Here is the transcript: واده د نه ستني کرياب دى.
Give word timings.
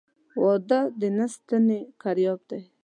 واده 0.43 0.79
د 0.99 1.01
نه 1.17 1.25
ستني 1.33 1.79
کرياب 2.01 2.39
دى. 2.49 2.61